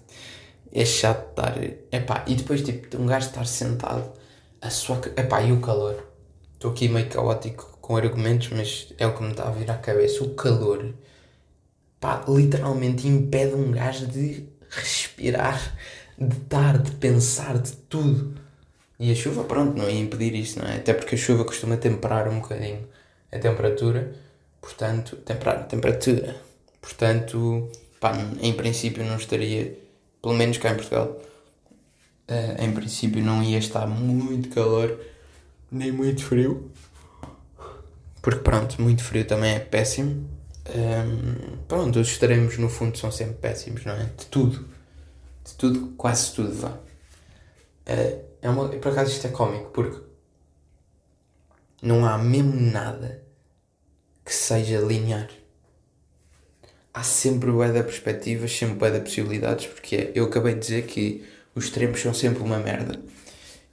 é 0.70 0.84
chato 0.84 1.30
estar, 1.30 1.58
epá, 1.90 2.24
e 2.28 2.36
depois 2.36 2.62
tipo, 2.62 3.02
um 3.02 3.06
gajo 3.06 3.26
estar 3.26 3.46
sentado, 3.46 4.12
a 4.60 4.70
sua, 4.70 5.00
epá, 5.16 5.42
e 5.42 5.50
o 5.50 5.60
calor, 5.60 6.06
estou 6.54 6.70
aqui 6.70 6.88
meio 6.88 7.08
caótico 7.08 7.78
com 7.80 7.96
argumentos, 7.96 8.50
mas 8.50 8.92
é 8.96 9.08
o 9.08 9.16
que 9.16 9.24
me 9.24 9.30
está 9.32 9.48
a 9.48 9.50
vir 9.50 9.70
à 9.70 9.76
cabeça. 9.76 10.22
O 10.24 10.34
calor, 10.34 10.94
pá, 12.06 12.24
literalmente 12.28 13.08
impede 13.08 13.56
um 13.56 13.72
gajo 13.72 14.06
de 14.06 14.48
respirar, 14.70 15.76
de 16.16 16.36
estar, 16.36 16.78
de 16.78 16.92
pensar, 16.92 17.58
de 17.58 17.72
tudo. 17.72 18.40
E 18.96 19.10
a 19.10 19.14
chuva, 19.16 19.42
pronto, 19.42 19.76
não 19.76 19.90
ia 19.90 19.98
impedir 19.98 20.32
isso, 20.36 20.60
não 20.60 20.68
é? 20.68 20.76
Até 20.76 20.94
porque 20.94 21.16
a 21.16 21.18
chuva 21.18 21.44
costuma 21.44 21.76
temperar 21.76 22.28
um 22.28 22.38
bocadinho 22.38 22.86
a 23.32 23.38
temperatura, 23.40 24.14
portanto, 24.60 25.16
temperar 25.16 25.56
a 25.56 25.62
temperatura. 25.64 26.36
Portanto, 26.80 27.68
pá, 27.98 28.12
em 28.40 28.52
princípio 28.52 29.04
não 29.04 29.16
estaria 29.16 29.76
Pelo 30.22 30.34
menos 30.34 30.58
cá 30.58 30.70
em 30.70 30.76
Portugal. 30.76 31.20
Uh, 32.28 32.62
em 32.62 32.72
princípio 32.72 33.22
não 33.22 33.42
ia 33.42 33.58
estar 33.58 33.86
muito 33.86 34.48
calor, 34.50 34.96
nem 35.72 35.90
muito 35.90 36.24
frio. 36.24 36.70
Porque 38.22 38.40
pronto, 38.40 38.80
muito 38.80 39.02
frio 39.02 39.24
também 39.24 39.56
é 39.56 39.58
péssimo. 39.58 40.35
Um, 40.74 41.56
pronto, 41.68 42.00
os 42.00 42.08
extremos 42.08 42.58
no 42.58 42.68
fundo 42.68 42.98
são 42.98 43.10
sempre 43.10 43.34
péssimos, 43.34 43.84
não 43.84 43.94
é? 43.94 44.04
De 44.04 44.26
tudo. 44.26 44.68
De 45.44 45.54
tudo, 45.54 45.94
quase 45.96 46.32
tudo 46.34 46.52
vá. 46.52 46.70
Uh, 47.88 48.24
é 48.42 48.50
uma, 48.50 48.68
por 48.68 48.92
acaso 48.92 49.12
isto 49.12 49.26
é 49.26 49.30
cómico 49.30 49.70
porque 49.70 50.04
não 51.82 52.04
há 52.04 52.18
mesmo 52.18 52.60
nada 52.60 53.22
que 54.24 54.34
seja 54.34 54.80
linear. 54.80 55.28
Há 56.92 57.02
sempre 57.02 57.50
bué 57.50 57.70
da 57.70 57.82
perspectivas, 57.82 58.50
sempre 58.50 58.76
bué 58.76 58.90
da 58.90 59.00
possibilidades, 59.00 59.66
porque 59.66 59.96
é, 59.96 60.12
eu 60.14 60.24
acabei 60.24 60.54
de 60.54 60.60
dizer 60.60 60.86
que 60.86 61.24
os 61.54 61.66
extremos 61.66 62.00
são 62.00 62.12
sempre 62.12 62.42
uma 62.42 62.58
merda. 62.58 63.00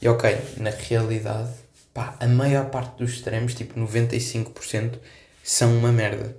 E 0.02 0.08
ok, 0.08 0.38
na 0.58 0.70
realidade, 0.70 1.52
pá, 1.94 2.18
a 2.20 2.28
maior 2.28 2.70
parte 2.70 2.98
dos 2.98 3.14
extremos, 3.14 3.56
tipo 3.56 3.80
95%, 3.80 5.00
são 5.44 5.76
uma 5.78 5.92
merda. 5.92 6.36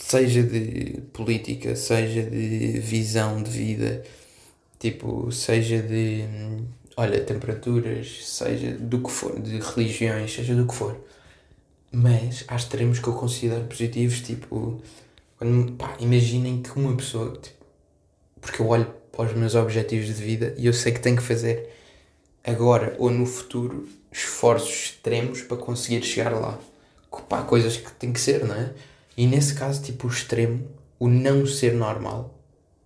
Seja 0.00 0.42
de 0.42 1.02
política, 1.12 1.76
seja 1.76 2.22
de 2.22 2.80
visão 2.80 3.42
de 3.42 3.50
vida, 3.50 4.02
tipo, 4.78 5.30
seja 5.30 5.80
de, 5.82 6.24
olha, 6.96 7.20
temperaturas, 7.22 8.26
seja 8.26 8.72
do 8.72 9.00
que 9.02 9.10
for, 9.10 9.38
de 9.40 9.58
religiões, 9.60 10.32
seja 10.32 10.54
do 10.54 10.66
que 10.66 10.74
for. 10.74 10.96
Mas 11.92 12.44
há 12.48 12.56
extremos 12.56 12.98
que 12.98 13.08
eu 13.08 13.14
considero 13.14 13.64
positivos, 13.66 14.20
tipo, 14.22 14.80
quando, 15.38 15.72
pá, 15.74 15.96
imaginem 16.00 16.62
que 16.62 16.76
uma 16.78 16.96
pessoa, 16.96 17.32
tipo, 17.38 17.64
porque 18.40 18.62
eu 18.62 18.68
olho 18.68 18.86
para 19.12 19.26
os 19.26 19.34
meus 19.34 19.54
objetivos 19.54 20.06
de 20.06 20.14
vida 20.14 20.54
e 20.56 20.66
eu 20.66 20.72
sei 20.72 20.92
que 20.92 21.00
tenho 21.00 21.16
que 21.16 21.22
fazer 21.22 21.68
agora 22.44 22.96
ou 22.98 23.10
no 23.10 23.26
futuro 23.26 23.88
esforços 24.10 24.70
extremos 24.70 25.42
para 25.42 25.56
conseguir 25.56 26.02
chegar 26.02 26.30
lá. 26.32 26.58
Pá, 27.28 27.42
coisas 27.42 27.76
que 27.76 27.92
tem 27.92 28.12
que 28.12 28.20
ser, 28.20 28.44
não 28.44 28.54
é? 28.54 28.72
E 29.16 29.26
nesse 29.26 29.54
caso, 29.54 29.82
tipo, 29.82 30.06
o 30.06 30.10
extremo, 30.10 30.66
o 30.98 31.08
não 31.08 31.46
ser 31.46 31.74
normal, 31.74 32.38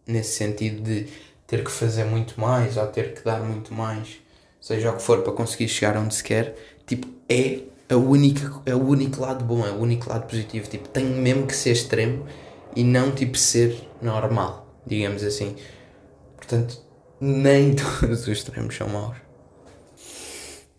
nesse 0.07 0.37
sentido 0.37 0.83
de 0.83 1.07
ter 1.47 1.62
que 1.62 1.71
fazer 1.71 2.04
muito 2.04 2.40
mais 2.40 2.76
ou 2.76 2.87
ter 2.87 3.14
que 3.14 3.23
dar 3.23 3.40
muito 3.40 3.73
mais, 3.73 4.19
seja 4.61 4.90
o 4.90 4.97
que 4.97 5.02
for, 5.02 5.23
para 5.23 5.33
conseguir 5.33 5.69
chegar 5.69 5.97
onde 5.97 6.14
se 6.14 6.25
quer, 6.25 6.57
tipo, 6.87 7.07
é 7.28 7.61
a 7.88 7.97
única, 7.97 8.62
é 8.66 8.75
o 8.75 8.83
único 8.83 9.21
lado 9.21 9.45
bom, 9.45 9.66
é 9.66 9.71
o 9.71 9.76
único 9.76 10.09
lado 10.09 10.26
positivo. 10.26 10.69
Tipo, 10.69 10.88
tem 10.88 11.04
mesmo 11.04 11.47
que 11.47 11.54
ser 11.54 11.73
extremo 11.73 12.26
e 12.75 12.83
não, 12.83 13.12
tipo, 13.12 13.37
ser 13.37 13.88
normal, 14.00 14.66
digamos 14.87 15.23
assim. 15.23 15.57
Portanto, 16.37 16.81
nem 17.21 17.75
todos 18.00 18.23
os 18.23 18.28
extremos 18.28 18.75
são 18.75 18.88
maus. 18.88 19.16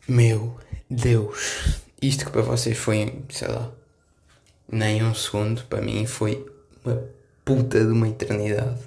Meu 0.07 0.55
Deus, 0.89 1.79
isto 2.01 2.25
que 2.25 2.31
para 2.31 2.41
vocês 2.41 2.77
foi, 2.77 3.23
sei 3.29 3.47
lá, 3.47 3.71
nem 4.67 5.03
um 5.03 5.13
segundo, 5.13 5.63
para 5.65 5.81
mim 5.81 6.05
foi 6.05 6.45
uma 6.83 7.03
puta 7.43 7.79
de 7.79 7.91
uma 7.91 8.09
eternidade. 8.09 8.79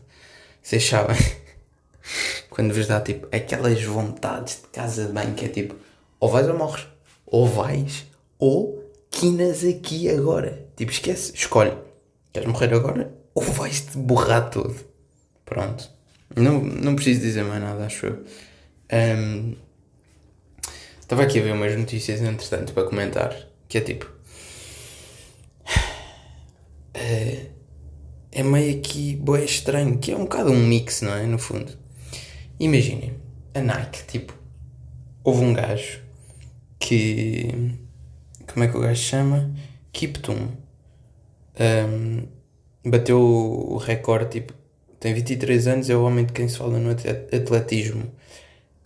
Vocês 0.62 0.84
sabem, 0.84 1.16
quando 2.50 2.74
vos 2.74 2.86
dá 2.86 3.00
tipo 3.00 3.26
aquelas 3.34 3.82
vontades 3.82 4.62
de 4.62 4.68
casa 4.68 5.06
de 5.06 5.12
banho 5.12 5.34
que 5.34 5.44
é 5.44 5.48
tipo, 5.48 5.74
ou 6.20 6.28
vais 6.28 6.48
ou 6.48 6.56
morres, 6.56 6.86
ou 7.26 7.46
vais, 7.46 8.06
ou 8.38 8.84
quinas 9.10 9.64
aqui 9.64 10.08
agora. 10.10 10.66
Tipo, 10.76 10.92
esquece, 10.92 11.32
escolhe, 11.34 11.72
queres 12.32 12.48
morrer 12.48 12.74
agora 12.74 13.18
ou 13.38 13.42
vais-te 13.42 13.96
borrar 13.96 14.50
tudo. 14.50 14.74
Pronto. 15.44 15.88
Não, 16.34 16.60
não 16.60 16.96
preciso 16.96 17.20
dizer 17.20 17.44
mais 17.44 17.62
nada, 17.62 17.86
acho 17.86 18.06
eu. 18.06 18.24
Um, 18.92 19.54
estava 21.00 21.22
aqui 21.22 21.38
a 21.38 21.42
ver 21.42 21.52
umas 21.52 21.76
notícias, 21.76 22.20
entretanto, 22.20 22.72
para 22.72 22.84
comentar. 22.84 23.34
Que 23.68 23.78
é 23.78 23.80
tipo. 23.80 24.10
É, 26.98 27.46
é 28.32 28.42
meio 28.42 28.78
aqui 28.78 29.14
boé 29.16 29.44
estranho, 29.44 29.98
que 29.98 30.10
é 30.10 30.16
um 30.16 30.24
bocado 30.24 30.50
um 30.50 30.58
mix, 30.58 31.00
não 31.02 31.14
é? 31.14 31.24
No 31.26 31.38
fundo. 31.38 31.72
Imaginem, 32.58 33.14
a 33.54 33.60
Nike, 33.60 34.04
tipo, 34.06 34.34
houve 35.22 35.44
um 35.44 35.52
gajo 35.52 36.00
que. 36.78 37.76
Como 38.52 38.64
é 38.64 38.68
que 38.68 38.76
o 38.76 38.80
gajo 38.80 39.00
chama? 39.00 39.54
Kiptum. 39.92 40.48
Um, 41.60 42.26
bateu 42.84 43.20
o 43.20 43.76
recorde, 43.76 44.30
tipo, 44.40 44.54
tem 44.98 45.14
23 45.14 45.66
anos, 45.68 45.90
é 45.90 45.96
o 45.96 46.04
homem 46.04 46.24
de 46.24 46.32
quem 46.32 46.48
se 46.48 46.58
fala 46.58 46.78
no 46.78 46.90
atletismo. 46.90 48.10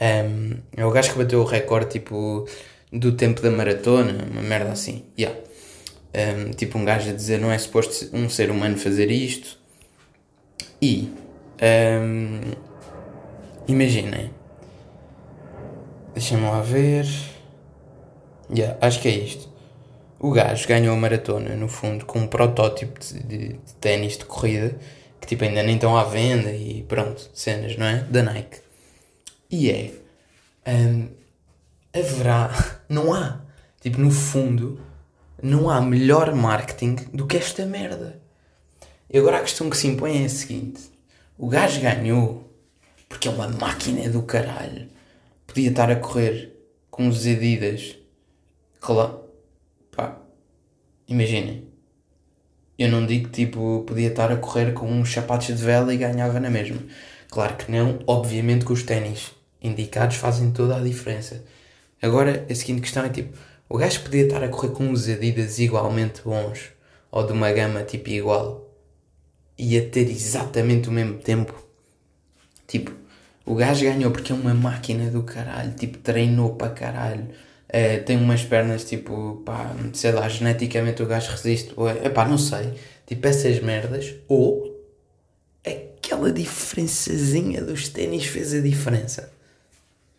Um, 0.00 0.58
é 0.76 0.84
o 0.84 0.90
gajo 0.90 1.12
que 1.12 1.18
bateu 1.18 1.40
o 1.40 1.44
recorde 1.44 1.90
tipo 1.90 2.46
do 2.92 3.12
tempo 3.12 3.40
da 3.40 3.50
maratona, 3.50 4.24
uma 4.30 4.42
merda 4.42 4.72
assim. 4.72 5.04
Yeah. 5.18 5.38
Um, 6.14 6.50
tipo 6.50 6.76
um 6.78 6.84
gajo 6.84 7.10
a 7.10 7.12
dizer 7.14 7.38
não 7.38 7.50
é 7.50 7.56
suposto 7.56 8.14
um 8.14 8.28
ser 8.28 8.50
humano 8.50 8.76
fazer 8.76 9.10
isto. 9.10 9.58
E 10.80 11.12
um, 12.00 12.52
imaginem. 13.66 14.30
Deixem-me 16.14 16.44
lá 16.44 16.60
ver. 16.60 17.06
Yeah, 18.54 18.76
acho 18.80 19.00
que 19.00 19.08
é 19.08 19.12
isto. 19.12 19.48
O 20.18 20.30
gajo 20.30 20.68
ganhou 20.68 20.94
a 20.94 20.96
maratona, 20.96 21.56
no 21.56 21.68
fundo, 21.68 22.04
com 22.04 22.20
um 22.20 22.26
protótipo 22.26 23.00
de, 23.00 23.22
de, 23.22 23.38
de 23.54 23.74
ténis 23.80 24.18
de 24.18 24.24
corrida 24.24 24.78
que 25.22 25.28
tipo 25.28 25.44
ainda 25.44 25.62
nem 25.62 25.76
estão 25.76 25.96
à 25.96 26.02
venda 26.02 26.52
e 26.52 26.82
pronto, 26.82 27.30
cenas, 27.32 27.76
não 27.76 27.86
é? 27.86 28.00
Da 28.00 28.24
Nike. 28.24 28.58
E 29.48 29.70
é. 29.70 29.92
Um, 30.66 31.08
haverá. 31.94 32.50
Não 32.88 33.14
há. 33.14 33.40
Tipo, 33.80 34.00
no 34.00 34.10
fundo, 34.10 34.80
não 35.42 35.68
há 35.68 35.80
melhor 35.80 36.34
marketing 36.34 36.94
do 37.12 37.26
que 37.26 37.36
esta 37.36 37.66
merda. 37.66 38.20
E 39.10 39.18
agora 39.18 39.38
a 39.38 39.42
questão 39.42 39.68
que 39.68 39.76
se 39.76 39.88
impõe 39.88 40.22
é 40.22 40.26
a 40.26 40.28
seguinte: 40.28 40.80
o 41.36 41.48
gajo 41.48 41.80
ganhou 41.80 42.50
porque 43.08 43.28
é 43.28 43.30
uma 43.30 43.48
máquina 43.48 44.08
do 44.08 44.22
caralho. 44.22 44.88
Podia 45.46 45.70
estar 45.70 45.90
a 45.90 45.96
correr 45.96 46.56
com 46.90 47.08
os 47.08 47.26
Adidas. 47.26 47.96
Claro. 48.80 49.20
Imaginem 51.06 51.72
eu 52.78 52.90
não 52.90 53.06
digo 53.06 53.28
que 53.28 53.46
tipo, 53.46 53.84
podia 53.86 54.08
estar 54.08 54.32
a 54.32 54.36
correr 54.36 54.72
com 54.72 54.90
uns 54.90 55.12
sapatos 55.12 55.46
de 55.46 55.54
vela 55.54 55.94
e 55.94 55.96
ganhava 55.96 56.40
na 56.40 56.50
mesma. 56.50 56.78
Claro 57.30 57.56
que 57.56 57.70
não, 57.70 58.00
obviamente 58.06 58.64
que 58.64 58.72
os 58.72 58.82
ténis 58.82 59.32
indicados 59.62 60.16
fazem 60.16 60.50
toda 60.50 60.76
a 60.76 60.80
diferença. 60.80 61.44
Agora, 62.00 62.44
a 62.50 62.54
seguinte 62.54 62.80
questão 62.82 63.04
é 63.04 63.08
tipo, 63.08 63.36
o 63.72 63.78
gajo 63.78 64.02
podia 64.02 64.24
estar 64.24 64.42
a 64.42 64.48
correr 64.48 64.72
com 64.72 64.84
uns 64.84 65.08
Adidas 65.08 65.58
igualmente 65.58 66.22
bons, 66.22 66.70
ou 67.10 67.26
de 67.26 67.32
uma 67.32 67.50
gama 67.52 67.82
tipo 67.82 68.10
igual, 68.10 68.70
e 69.56 69.78
a 69.78 69.88
ter 69.88 70.10
exatamente 70.10 70.88
o 70.88 70.92
mesmo 70.92 71.18
tempo. 71.18 71.54
Tipo, 72.66 72.92
o 73.46 73.54
gajo 73.54 73.84
ganhou 73.84 74.10
porque 74.10 74.32
é 74.32 74.34
uma 74.34 74.54
máquina 74.54 75.10
do 75.10 75.22
caralho, 75.22 75.72
tipo, 75.72 75.98
treinou 75.98 76.54
para 76.54 76.70
caralho 76.72 77.28
Uh, 77.72 78.04
tem 78.04 78.18
umas 78.18 78.44
pernas 78.44 78.84
tipo, 78.84 79.40
pá, 79.46 79.74
sei 79.94 80.12
lá, 80.12 80.28
geneticamente 80.28 81.02
o 81.02 81.06
gajo 81.06 81.30
resiste, 81.30 81.72
ou, 81.74 81.88
epá, 81.88 82.28
não 82.28 82.36
sei, 82.36 82.74
tipo 83.06 83.26
essas 83.26 83.60
merdas, 83.60 84.14
ou 84.28 84.78
aquela 85.64 86.30
diferençazinha 86.30 87.62
dos 87.62 87.88
ténis 87.88 88.26
fez 88.26 88.52
a 88.52 88.60
diferença. 88.60 89.32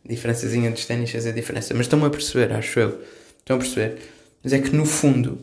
Diferençazinha 0.04 0.72
dos 0.72 0.84
ténis 0.88 1.12
fez 1.12 1.28
a 1.28 1.32
diferença, 1.32 1.76
mas 1.76 1.86
estão-me 1.86 2.08
a 2.08 2.10
perceber, 2.10 2.52
acho 2.54 2.80
eu, 2.80 3.00
estão 3.44 3.58
a 3.58 3.60
perceber, 3.60 4.02
mas 4.44 4.54
é 4.54 4.60
que 4.60 4.76
no 4.76 4.86
fundo 4.86 5.40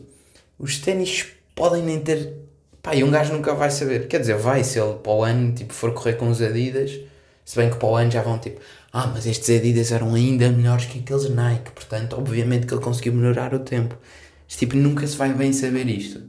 os 0.59 0.77
ténis 0.79 1.27
podem 1.55 1.83
nem 1.83 1.99
ter, 1.99 2.33
pá, 2.81 2.95
e 2.95 3.03
um 3.03 3.11
gajo 3.11 3.33
nunca 3.33 3.53
vai 3.53 3.71
saber, 3.71 4.07
quer 4.07 4.19
dizer, 4.19 4.37
vai 4.37 4.63
se 4.63 4.79
ele 4.79 4.95
para 4.95 5.11
o 5.11 5.23
ano 5.23 5.53
tipo, 5.53 5.73
for 5.73 5.93
correr 5.93 6.13
com 6.13 6.29
os 6.29 6.41
Adidas, 6.41 6.99
se 7.45 7.55
bem 7.55 7.69
que 7.69 7.77
para 7.77 7.87
o 7.87 7.95
ano 7.95 8.11
já 8.11 8.21
vão 8.21 8.37
tipo, 8.37 8.59
ah, 8.93 9.07
mas 9.07 9.25
estes 9.25 9.49
Adidas 9.55 9.91
eram 9.91 10.13
ainda 10.13 10.49
melhores 10.49 10.85
que 10.85 10.99
aqueles 10.99 11.29
Nike, 11.29 11.71
portanto, 11.71 12.17
obviamente 12.17 12.67
que 12.67 12.73
ele 12.73 12.81
conseguiu 12.81 13.13
melhorar 13.13 13.53
o 13.53 13.59
tempo. 13.59 13.97
Mas, 14.45 14.57
tipo, 14.57 14.75
nunca 14.75 15.07
se 15.07 15.15
vai 15.15 15.33
bem 15.33 15.53
saber 15.53 15.87
isto. 15.87 16.21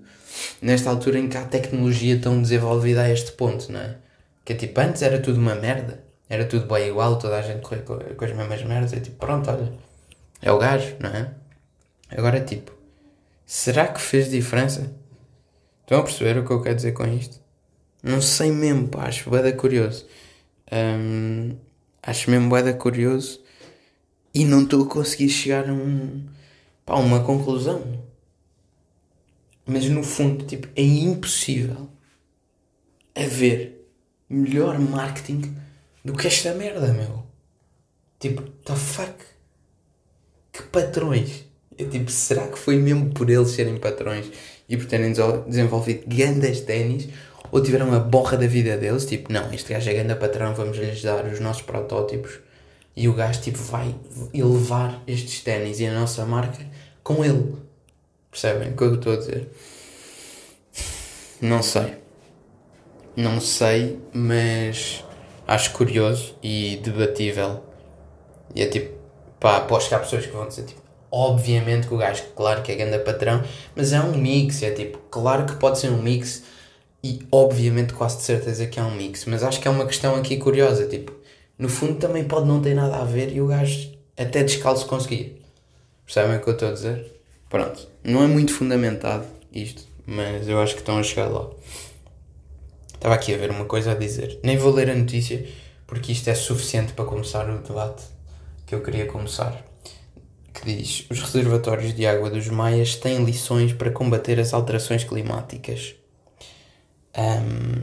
Nesta 0.60 0.88
altura 0.88 1.18
em 1.18 1.28
que 1.28 1.36
há 1.36 1.44
tecnologia 1.44 2.18
tão 2.20 2.40
desenvolvida 2.40 3.02
a 3.02 3.10
este 3.10 3.32
ponto, 3.32 3.70
não 3.72 3.80
é? 3.80 3.96
Que 4.44 4.52
é 4.52 4.56
tipo, 4.56 4.80
antes 4.80 5.02
era 5.02 5.20
tudo 5.20 5.38
uma 5.40 5.56
merda, 5.56 6.04
era 6.28 6.44
tudo 6.44 6.66
bem 6.72 6.88
igual, 6.88 7.18
toda 7.18 7.36
a 7.36 7.42
gente 7.42 7.60
corria 7.62 7.82
com, 7.82 7.98
com 7.98 8.24
as 8.24 8.32
mesmas 8.32 8.62
merdas, 8.62 8.92
é 8.92 9.00
tipo, 9.00 9.16
pronto, 9.16 9.50
olha, 9.50 9.72
é 10.40 10.52
o 10.52 10.58
gajo, 10.58 10.94
não 11.00 11.10
é? 11.10 11.30
Agora, 12.16 12.40
tipo, 12.40 12.72
será 13.46 13.88
que 13.88 14.00
fez 14.00 14.30
diferença? 14.30 14.94
Estão 15.82 16.00
a 16.00 16.02
perceber 16.02 16.38
o 16.38 16.44
que 16.44 16.52
eu 16.52 16.62
quero 16.62 16.76
dizer 16.76 16.92
com 16.92 17.06
isto? 17.06 17.40
Não 18.02 18.20
sei 18.20 18.50
mesmo, 18.50 18.88
pá, 18.88 19.06
acho 19.06 19.30
bem 19.30 19.56
curioso. 19.56 20.06
Um, 20.72 21.56
Acho 22.02 22.32
mesmo 22.32 22.48
boeda 22.48 22.74
curioso 22.74 23.40
e 24.34 24.44
não 24.44 24.64
estou 24.64 24.84
a 24.84 24.88
conseguir 24.88 25.28
chegar 25.28 25.70
a 25.70 25.72
um, 25.72 26.26
pá, 26.84 26.96
uma 26.96 27.22
conclusão. 27.22 28.04
Mas 29.64 29.88
no 29.88 30.02
fundo, 30.02 30.44
tipo, 30.44 30.66
é 30.74 30.82
impossível 30.82 31.88
haver 33.14 33.88
melhor 34.28 34.80
marketing 34.80 35.56
do 36.04 36.12
que 36.14 36.26
esta 36.26 36.52
merda, 36.54 36.92
meu. 36.92 37.24
Tipo, 38.18 38.42
the 38.42 38.74
fuck? 38.74 39.14
Que 40.52 40.64
patrões? 40.64 41.44
Eu 41.82 41.90
tipo, 41.90 42.10
será 42.10 42.46
que 42.46 42.58
foi 42.58 42.76
mesmo 42.76 43.10
por 43.10 43.28
eles 43.28 43.50
serem 43.50 43.76
patrões 43.76 44.26
e 44.68 44.76
por 44.76 44.86
terem 44.86 45.12
desenvolvido 45.46 46.04
grandes 46.06 46.60
ténis 46.60 47.08
ou 47.50 47.60
tiveram 47.60 47.92
a 47.92 47.98
borra 47.98 48.36
da 48.36 48.46
vida 48.46 48.76
deles? 48.76 49.04
Tipo, 49.04 49.32
não, 49.32 49.52
este 49.52 49.72
gajo 49.72 49.90
é 49.90 49.94
grande 49.94 50.14
patrão, 50.14 50.54
vamos 50.54 50.78
lhes 50.78 51.02
dar 51.02 51.24
os 51.26 51.40
nossos 51.40 51.62
protótipos 51.62 52.38
e 52.94 53.08
o 53.08 53.14
gajo 53.14 53.40
tipo 53.40 53.58
vai 53.58 53.94
elevar 54.32 55.02
estes 55.06 55.40
ténis 55.40 55.80
e 55.80 55.86
a 55.86 55.92
nossa 55.92 56.24
marca 56.24 56.64
com 57.02 57.24
ele. 57.24 57.54
Percebem 58.30 58.70
o 58.70 58.76
que 58.76 58.82
eu 58.84 58.94
estou 58.94 59.12
a 59.12 59.16
dizer? 59.16 59.50
Não 61.40 61.62
sei. 61.62 61.96
Não 63.16 63.40
sei, 63.40 63.98
mas 64.12 65.04
acho 65.46 65.72
curioso 65.72 66.36
e 66.42 66.80
debatível. 66.82 67.62
E 68.54 68.62
é 68.62 68.66
tipo, 68.68 68.96
pá, 69.40 69.56
aposto 69.56 69.88
que 69.88 69.94
há 69.94 69.98
pessoas 69.98 70.24
que 70.24 70.32
vão 70.32 70.46
dizer 70.46 70.64
tipo, 70.64 70.81
obviamente 71.12 71.86
que 71.86 71.94
o 71.94 71.98
gajo, 71.98 72.22
claro 72.34 72.62
que 72.62 72.72
é 72.72 72.74
grande 72.74 72.98
patrão, 73.00 73.44
mas 73.76 73.92
é 73.92 74.00
um 74.00 74.16
mix, 74.16 74.62
é 74.62 74.70
tipo, 74.70 74.96
claro 75.10 75.44
que 75.44 75.54
pode 75.56 75.78
ser 75.78 75.90
um 75.90 76.00
mix 76.00 76.42
e 77.04 77.20
obviamente 77.30 77.92
quase 77.92 78.16
de 78.16 78.22
certeza 78.22 78.66
que 78.66 78.80
é 78.80 78.82
um 78.82 78.94
mix, 78.94 79.26
mas 79.26 79.42
acho 79.42 79.60
que 79.60 79.68
é 79.68 79.70
uma 79.70 79.86
questão 79.86 80.16
aqui 80.16 80.38
curiosa, 80.38 80.86
tipo, 80.86 81.12
no 81.58 81.68
fundo 81.68 81.96
também 81.96 82.24
pode 82.24 82.46
não 82.46 82.62
ter 82.62 82.74
nada 82.74 82.96
a 82.96 83.04
ver 83.04 83.30
e 83.30 83.40
o 83.42 83.46
gajo 83.46 83.92
até 84.16 84.42
descalço 84.42 84.86
conseguir. 84.86 85.42
Percebem 86.06 86.36
o 86.36 86.40
que 86.40 86.48
eu 86.48 86.54
estou 86.54 86.68
a 86.68 86.72
dizer? 86.72 87.20
Pronto, 87.50 87.86
não 88.02 88.22
é 88.22 88.26
muito 88.26 88.54
fundamentado 88.54 89.26
isto, 89.52 89.84
mas 90.06 90.48
eu 90.48 90.60
acho 90.60 90.74
que 90.74 90.80
estão 90.80 90.98
a 90.98 91.02
chegar 91.02 91.28
lá. 91.28 91.50
Estava 92.94 93.14
aqui 93.14 93.34
a 93.34 93.36
ver 93.36 93.50
uma 93.50 93.64
coisa 93.64 93.92
a 93.92 93.94
dizer. 93.94 94.38
Nem 94.42 94.56
vou 94.56 94.72
ler 94.72 94.88
a 94.88 94.94
notícia 94.94 95.44
porque 95.86 96.12
isto 96.12 96.28
é 96.28 96.34
suficiente 96.34 96.94
para 96.94 97.04
começar 97.04 97.48
o 97.50 97.58
debate 97.58 98.04
que 98.66 98.74
eu 98.74 98.80
queria 98.80 99.06
começar. 99.06 99.71
Que 100.62 100.76
diz: 100.76 101.04
Os 101.10 101.20
reservatórios 101.20 101.94
de 101.94 102.06
água 102.06 102.30
dos 102.30 102.48
Maias 102.48 102.96
têm 102.96 103.24
lições 103.24 103.72
para 103.72 103.90
combater 103.90 104.40
as 104.40 104.54
alterações 104.54 105.04
climáticas. 105.04 105.94
Um, 107.16 107.82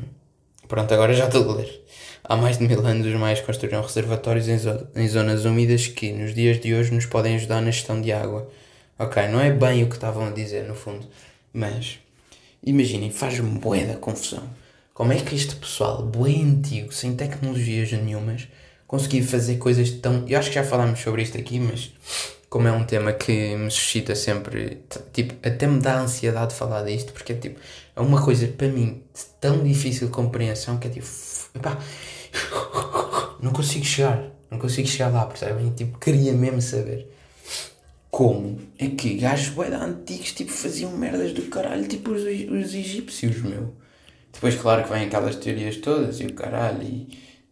pronto, 0.67 0.93
agora 0.93 1.13
já 1.13 1.25
estou 1.25 1.49
a 1.51 1.55
ler. 1.55 1.85
Há 2.23 2.35
mais 2.35 2.57
de 2.57 2.67
mil 2.67 2.85
anos, 2.85 3.05
os 3.05 3.13
Maias 3.13 3.41
construíram 3.41 3.81
reservatórios 3.81 4.47
em, 4.47 4.57
zo 4.57 4.87
em 4.95 5.07
zonas 5.07 5.45
úmidas 5.45 5.87
que, 5.87 6.11
nos 6.11 6.33
dias 6.33 6.59
de 6.59 6.73
hoje, 6.73 6.93
nos 6.93 7.05
podem 7.05 7.35
ajudar 7.35 7.61
na 7.61 7.71
gestão 7.71 8.01
de 8.01 8.11
água. 8.11 8.49
Ok, 8.97 9.27
não 9.27 9.39
é 9.39 9.51
bem 9.51 9.83
o 9.83 9.89
que 9.89 9.95
estavam 9.95 10.27
a 10.27 10.31
dizer, 10.31 10.67
no 10.67 10.75
fundo, 10.75 11.07
mas 11.53 11.99
imaginem, 12.63 13.11
faz-me 13.11 13.59
bué 13.59 13.85
da 13.85 13.95
confusão 13.95 14.43
como 14.99 15.13
é 15.13 15.15
que 15.15 15.33
este 15.33 15.55
pessoal, 15.55 16.03
bem 16.03 16.43
antigo, 16.43 16.91
sem 16.91 17.15
tecnologias 17.15 17.89
nenhumas, 17.93 18.49
conseguiu 18.85 19.23
fazer 19.23 19.55
coisas 19.55 19.89
tão. 19.91 20.25
Eu 20.27 20.37
acho 20.37 20.49
que 20.49 20.55
já 20.55 20.63
falámos 20.65 20.99
sobre 20.99 21.21
isto 21.21 21.37
aqui, 21.37 21.57
mas 21.57 21.93
como 22.49 22.67
é 22.67 22.71
um 22.71 22.83
tema 22.83 23.13
que 23.13 23.55
me 23.55 23.69
suscita 23.69 24.15
sempre, 24.15 24.81
tipo, 25.13 25.35
até 25.47 25.67
me 25.67 25.79
dá 25.79 25.99
ansiedade 25.99 26.51
de 26.51 26.55
falar 26.57 26.83
disto, 26.83 27.13
porque 27.13 27.33
é 27.33 27.35
tipo, 27.35 27.59
é 27.95 28.01
uma 28.01 28.23
coisa 28.23 28.47
para 28.47 28.67
mim 28.67 29.03
tão 29.39 29.63
difícil 29.63 30.07
de 30.07 30.13
compreensão 30.13 30.77
que 30.79 30.87
é 30.87 30.91
tipo, 30.91 31.07
epá, 31.55 31.77
não 33.41 33.51
consigo 33.51 33.85
chegar, 33.85 34.23
não 34.49 34.57
consigo 34.57 34.87
chegar 34.87 35.09
lá, 35.09 35.25
percebem? 35.25 35.69
Tipo, 35.71 35.99
queria 35.99 36.33
mesmo 36.33 36.61
saber 36.61 37.07
como 38.09 38.59
é 38.79 38.87
que 38.87 39.15
gajos 39.15 39.49
bem 39.55 39.73
antigos 39.73 40.31
tipo, 40.33 40.51
faziam 40.51 40.91
merdas 40.97 41.31
do 41.33 41.43
caralho, 41.43 41.87
tipo 41.87 42.11
os, 42.11 42.23
os 42.23 42.73
egípcios, 42.73 43.41
meu. 43.41 43.73
Depois, 44.33 44.55
claro 44.55 44.83
que 44.83 44.89
vêm 44.89 45.05
aquelas 45.05 45.35
teorias 45.35 45.77
todas 45.77 46.19
e 46.19 46.25
o 46.25 46.33
caralho, 46.33 46.81
e, 46.83 47.07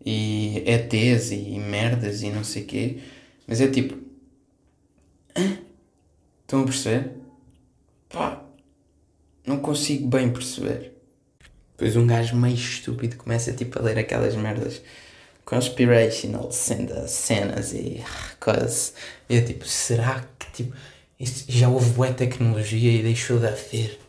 e 0.05 0.63
ETs 0.65 1.31
e 1.31 1.59
merdas 1.59 2.21
e 2.21 2.29
não 2.29 2.43
sei 2.43 2.63
o 2.63 2.65
quê. 2.65 2.97
Mas 3.47 3.61
é 3.61 3.67
tipo. 3.67 4.06
Estão 6.41 6.61
a 6.61 6.65
perceber? 6.65 7.11
Pá, 8.09 8.41
não 9.45 9.59
consigo 9.59 10.07
bem 10.07 10.31
perceber. 10.31 10.93
Depois 11.71 11.95
um 11.95 12.07
gajo 12.07 12.35
meio 12.35 12.55
estúpido 12.55 13.17
começa 13.17 13.53
tipo 13.53 13.77
a 13.77 13.81
ler 13.81 13.99
aquelas 13.99 14.35
merdas 14.35 14.81
conspirational 15.45 16.51
cenas 16.51 17.73
e 17.73 18.03
coisas. 18.39 18.93
E 19.29 19.35
é 19.35 19.41
tipo, 19.41 19.65
será 19.65 20.25
que 20.39 20.51
tipo, 20.51 20.75
já 21.19 21.69
houve 21.69 21.91
boa 21.91 22.11
tecnologia 22.11 22.91
e 22.91 23.03
deixou 23.03 23.39
de 23.39 23.47
haver? 23.47 23.99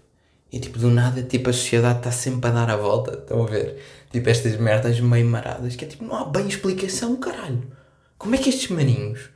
E 0.51 0.59
tipo, 0.59 0.79
do 0.79 0.91
nada, 0.91 1.23
tipo, 1.23 1.51
a 1.51 1.53
sociedade 1.53 1.99
está 1.99 2.11
sempre 2.11 2.49
a 2.49 2.53
dar 2.53 2.71
a 2.71 2.77
volta. 2.77 3.19
Estão 3.19 3.43
a 3.43 3.47
ver? 3.47 3.83
Tipo, 4.11 4.31
estas 4.31 4.57
merdas 4.57 4.99
meio 4.99 5.27
maradas 5.27 5.77
que 5.77 5.85
é 5.85 5.89
tipo, 5.89 6.05
não 6.05 6.17
há 6.17 6.25
bem 6.25 6.49
explicação, 6.49 7.17
caralho. 7.17 7.71
Como 8.17 8.35
é 8.35 8.39
que 8.39 8.49
estes 8.49 8.71
maninhos 8.71 9.29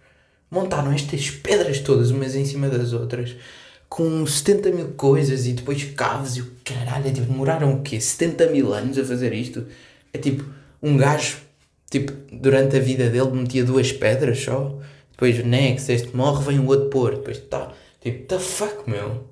montaram 0.52 0.92
estas 0.92 1.30
pedras 1.30 1.80
todas 1.80 2.10
umas 2.10 2.34
em 2.34 2.44
cima 2.44 2.68
das 2.68 2.92
outras 2.92 3.34
com 3.88 4.26
70 4.26 4.70
mil 4.70 4.88
coisas 4.92 5.46
e 5.46 5.52
depois 5.52 5.82
caves 5.84 6.36
e 6.36 6.42
o 6.42 6.52
caralho? 6.62 7.08
É 7.08 7.10
tipo, 7.10 7.26
demoraram 7.26 7.72
o 7.72 7.82
quê? 7.82 8.00
70 8.00 8.46
mil 8.48 8.72
anos 8.72 8.98
a 8.98 9.04
fazer 9.04 9.32
isto? 9.32 9.66
É 10.12 10.18
tipo, 10.18 10.44
um 10.82 10.96
gajo, 10.96 11.38
tipo, 11.90 12.12
durante 12.30 12.76
a 12.76 12.80
vida 12.80 13.08
dele 13.08 13.30
metia 13.32 13.64
duas 13.64 13.92
pedras 13.92 14.40
só. 14.40 14.78
Depois, 15.10 15.44
next, 15.44 15.90
este 15.90 16.14
morre, 16.14 16.44
vem 16.44 16.58
o 16.58 16.66
outro 16.66 16.90
pôr. 16.90 17.16
Depois, 17.16 17.38
tá. 17.38 17.72
Tipo, 18.00 18.26
the 18.26 18.38
fuck, 18.38 18.88
meu? 18.88 19.26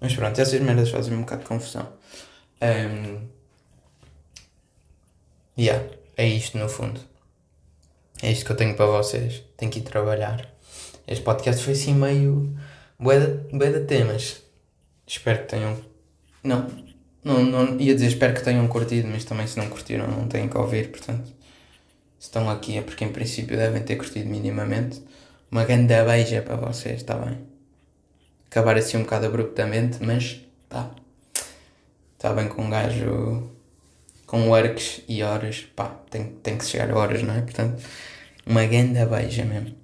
Mas 0.00 0.14
pronto, 0.14 0.38
essas 0.40 0.60
merdas 0.60 0.90
fazem 0.90 1.14
um 1.14 1.20
bocado 1.20 1.42
de 1.42 1.48
confusão. 1.48 1.88
Um, 2.62 3.20
yeah, 5.58 5.84
é 6.16 6.26
isto 6.26 6.58
no 6.58 6.68
fundo. 6.68 7.09
É 8.22 8.30
isto 8.30 8.44
que 8.44 8.52
eu 8.52 8.56
tenho 8.56 8.74
para 8.74 8.86
vocês. 8.86 9.42
Tenho 9.56 9.70
que 9.70 9.78
ir 9.78 9.82
trabalhar. 9.82 10.48
Este 11.06 11.24
podcast 11.24 11.62
foi 11.62 11.72
assim 11.72 11.94
meio. 11.94 12.56
bué 12.98 13.18
de, 13.18 13.80
temas. 13.86 14.42
Espero 15.06 15.40
que 15.40 15.48
tenham. 15.48 15.76
Não, 16.44 16.66
não, 17.24 17.42
não. 17.44 17.80
Ia 17.80 17.94
dizer 17.94 18.08
espero 18.08 18.34
que 18.34 18.44
tenham 18.44 18.66
curtido, 18.68 19.08
mas 19.08 19.24
também 19.24 19.46
se 19.46 19.58
não 19.58 19.68
curtiram 19.68 20.06
não 20.06 20.28
têm 20.28 20.48
que 20.48 20.56
ouvir. 20.56 20.90
Portanto, 20.90 21.26
se 22.18 22.26
estão 22.26 22.48
aqui 22.50 22.78
é 22.78 22.82
porque 22.82 23.04
em 23.04 23.12
princípio 23.12 23.56
devem 23.56 23.82
ter 23.82 23.96
curtido 23.96 24.28
minimamente. 24.28 25.02
Uma 25.50 25.64
grande 25.64 25.94
beija 26.04 26.42
para 26.42 26.56
vocês, 26.56 26.96
está 26.96 27.16
bem? 27.16 27.50
acabar 28.50 28.76
assim 28.76 28.96
um 28.96 29.04
bocado 29.04 29.26
abruptamente, 29.26 29.98
mas 30.04 30.40
pá, 30.68 30.90
está 32.14 32.32
bem 32.32 32.48
com 32.48 32.62
um 32.62 32.70
gajo 32.70 33.48
com 34.30 34.48
works 34.48 35.02
e 35.08 35.24
horas, 35.24 35.66
pá, 35.74 35.88
tem, 36.08 36.24
tem 36.40 36.56
que 36.56 36.64
chegar 36.64 36.88
a 36.92 36.96
horas, 36.96 37.20
não 37.20 37.34
é? 37.34 37.40
Portanto, 37.42 37.82
uma 38.46 38.64
grande 38.64 39.04
beija 39.04 39.44
mesmo. 39.44 39.79